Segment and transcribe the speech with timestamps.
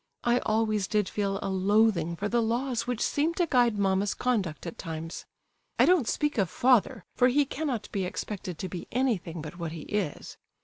[0.23, 4.65] I always did feel a loathing for the laws which seem to guide mamma's conduct
[4.65, 5.27] at times.
[5.77, 9.73] I don't speak of father, for he cannot be expected to be anything but what
[9.73, 10.37] he is.